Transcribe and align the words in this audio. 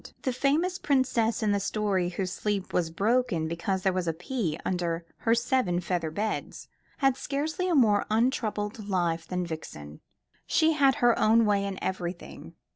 The 0.23 0.33
famous 0.33 0.79
princess 0.79 1.43
in 1.43 1.51
the 1.51 1.59
story, 1.59 2.09
whose 2.09 2.31
sleep 2.31 2.73
was 2.73 2.89
broken 2.89 3.47
because 3.47 3.83
there 3.83 3.93
was 3.93 4.07
a 4.07 4.13
pea 4.13 4.59
under 4.65 5.05
her 5.17 5.35
seven 5.35 5.79
feather 5.79 6.09
beds, 6.09 6.67
had 6.97 7.15
scarcely 7.15 7.67
a 7.69 7.75
more 7.75 8.07
untroubled 8.09 8.89
life 8.89 9.27
than 9.27 9.45
Vixen. 9.45 9.99
She 10.47 10.71
had 10.73 10.95
her 11.05 11.19
own 11.19 11.45
way 11.45 11.63
in 11.63 11.77
everything. 11.83 12.55